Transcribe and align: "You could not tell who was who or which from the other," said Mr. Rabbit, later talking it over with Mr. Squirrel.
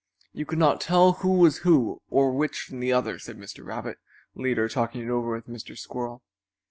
"You 0.33 0.47
could 0.47 0.57
not 0.57 0.81
tell 0.81 1.11
who 1.11 1.33
was 1.33 1.57
who 1.59 2.01
or 2.09 2.31
which 2.31 2.61
from 2.61 2.79
the 2.79 2.91
other," 2.91 3.19
said 3.19 3.37
Mr. 3.37 3.63
Rabbit, 3.63 3.99
later 4.33 4.67
talking 4.67 5.01
it 5.03 5.11
over 5.11 5.31
with 5.33 5.45
Mr. 5.45 5.77
Squirrel. 5.77 6.23